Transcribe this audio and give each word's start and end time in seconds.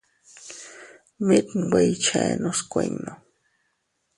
Mit 1.27 1.47
nwe 1.69 1.79
iychennos 1.89 2.59
kuinno. 2.71 3.13